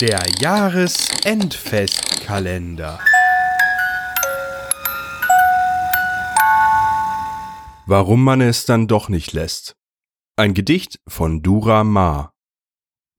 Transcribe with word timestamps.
Der 0.00 0.22
Jahresendfestkalender. 0.40 3.00
Warum 7.84 8.22
man 8.22 8.40
es 8.40 8.64
dann 8.64 8.86
doch 8.86 9.08
nicht 9.08 9.32
lässt. 9.32 9.74
Ein 10.36 10.54
Gedicht 10.54 11.00
von 11.08 11.42
Dura 11.42 11.82
Ma. 11.82 12.32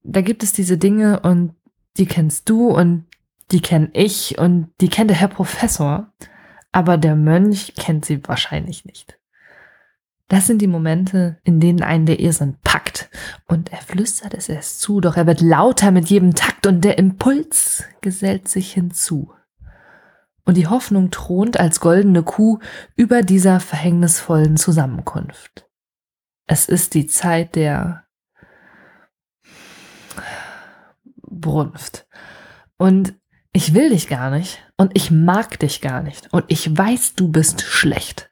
Da 0.03 0.21
gibt 0.21 0.41
es 0.41 0.53
diese 0.53 0.77
Dinge 0.77 1.19
und 1.19 1.53
die 1.97 2.05
kennst 2.05 2.47
du 2.47 2.69
und 2.69 3.07
die 3.51 3.59
kenn 3.59 3.89
ich 3.91 4.37
und 4.37 4.71
die 4.79 4.87
kennt 4.87 5.09
der 5.09 5.17
Herr 5.17 5.27
Professor, 5.27 6.13
aber 6.71 6.97
der 6.97 7.17
Mönch 7.17 7.73
kennt 7.75 8.05
sie 8.05 8.25
wahrscheinlich 8.25 8.85
nicht. 8.85 9.18
Das 10.29 10.45
sind 10.45 10.61
die 10.61 10.67
Momente, 10.67 11.39
in 11.43 11.59
denen 11.59 11.81
einen 11.81 12.05
der 12.05 12.19
Irrsinn 12.19 12.55
packt 12.63 13.09
und 13.47 13.73
er 13.73 13.81
flüstert 13.81 14.35
es 14.35 14.47
erst 14.47 14.79
zu, 14.79 15.01
doch 15.01 15.17
er 15.17 15.25
wird 15.25 15.41
lauter 15.41 15.89
mit 15.89 16.07
jedem 16.09 16.35
Takt 16.35 16.67
und 16.67 16.81
der 16.81 16.99
Impuls 16.99 17.83
gesellt 18.01 18.47
sich 18.47 18.71
hinzu. 18.71 19.33
Und 20.45 20.55
die 20.55 20.67
Hoffnung 20.67 21.09
thront 21.09 21.59
als 21.59 21.79
goldene 21.79 22.21
Kuh 22.21 22.59
über 22.95 23.23
dieser 23.23 23.59
verhängnisvollen 23.59 24.55
Zusammenkunft. 24.55 25.67
Es 26.45 26.69
ist 26.69 26.93
die 26.93 27.07
Zeit 27.07 27.55
der 27.55 28.05
Brunft. 31.23 32.07
Und 32.77 33.15
ich 33.51 33.73
will 33.73 33.89
dich 33.89 34.07
gar 34.07 34.29
nicht 34.29 34.63
und 34.77 34.91
ich 34.93 35.09
mag 35.09 35.59
dich 35.59 35.81
gar 35.81 36.03
nicht 36.03 36.31
und 36.31 36.45
ich 36.49 36.77
weiß, 36.77 37.15
du 37.15 37.29
bist 37.29 37.61
schlecht. 37.61 38.29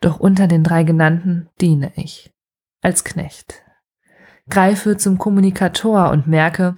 Doch 0.00 0.18
unter 0.18 0.46
den 0.46 0.64
drei 0.64 0.82
genannten 0.82 1.48
diene 1.60 1.92
ich. 1.96 2.32
Als 2.80 3.04
Knecht. 3.04 3.62
Greife 4.48 4.96
zum 4.96 5.18
Kommunikator 5.18 6.10
und 6.10 6.26
merke, 6.26 6.76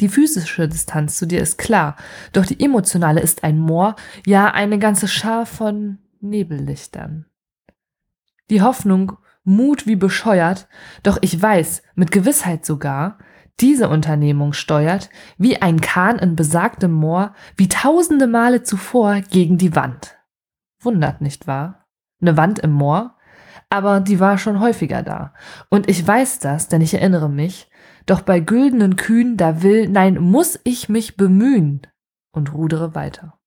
die 0.00 0.08
physische 0.08 0.68
Distanz 0.68 1.16
zu 1.16 1.26
dir 1.26 1.40
ist 1.40 1.58
klar, 1.58 1.96
doch 2.32 2.46
die 2.46 2.62
emotionale 2.62 3.20
ist 3.20 3.44
ein 3.44 3.58
Moor, 3.58 3.96
ja 4.24 4.50
eine 4.52 4.78
ganze 4.78 5.08
Schar 5.08 5.44
von 5.44 5.98
Nebellichtern. 6.20 7.26
Die 8.50 8.62
Hoffnung, 8.62 9.18
Mut 9.44 9.86
wie 9.86 9.96
bescheuert, 9.96 10.68
doch 11.02 11.18
ich 11.20 11.40
weiß, 11.40 11.82
mit 11.94 12.12
Gewissheit 12.12 12.64
sogar, 12.64 13.18
diese 13.60 13.88
Unternehmung 13.88 14.52
steuert, 14.52 15.10
wie 15.36 15.60
ein 15.60 15.80
Kahn 15.80 16.18
in 16.18 16.36
besagtem 16.36 16.92
Moor, 16.92 17.34
wie 17.56 17.68
tausende 17.68 18.26
Male 18.26 18.62
zuvor 18.62 19.20
gegen 19.20 19.58
die 19.58 19.74
Wand. 19.74 20.16
Wundert, 20.80 21.20
nicht 21.20 21.46
wahr? 21.46 21.87
Eine 22.20 22.36
Wand 22.36 22.58
im 22.58 22.72
Moor, 22.72 23.16
aber 23.70 24.00
die 24.00 24.20
war 24.20 24.38
schon 24.38 24.60
häufiger 24.60 25.02
da. 25.02 25.34
Und 25.68 25.88
ich 25.88 26.06
weiß 26.06 26.38
das, 26.38 26.68
denn 26.68 26.80
ich 26.80 26.94
erinnere 26.94 27.28
mich, 27.28 27.70
doch 28.06 28.22
bei 28.22 28.40
güldenen 28.40 28.96
Kühen, 28.96 29.36
da 29.36 29.62
will, 29.62 29.88
nein, 29.88 30.18
muss 30.18 30.58
ich 30.64 30.88
mich 30.88 31.16
bemühen 31.16 31.82
und 32.32 32.54
rudere 32.54 32.94
weiter. 32.94 33.37